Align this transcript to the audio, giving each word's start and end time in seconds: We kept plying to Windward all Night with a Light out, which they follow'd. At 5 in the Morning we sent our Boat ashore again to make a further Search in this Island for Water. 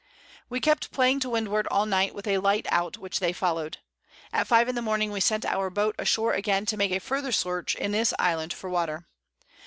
We 0.49 0.59
kept 0.59 0.89
plying 0.91 1.19
to 1.19 1.29
Windward 1.29 1.67
all 1.67 1.85
Night 1.85 2.15
with 2.15 2.25
a 2.25 2.39
Light 2.39 2.65
out, 2.71 2.97
which 2.97 3.19
they 3.19 3.31
follow'd. 3.31 3.77
At 4.33 4.47
5 4.47 4.69
in 4.69 4.73
the 4.73 4.81
Morning 4.81 5.11
we 5.11 5.19
sent 5.19 5.45
our 5.45 5.69
Boat 5.69 5.95
ashore 5.99 6.33
again 6.33 6.65
to 6.65 6.75
make 6.75 6.89
a 6.91 6.97
further 6.99 7.31
Search 7.31 7.75
in 7.75 7.91
this 7.91 8.11
Island 8.17 8.51
for 8.51 8.67
Water. 8.71 9.05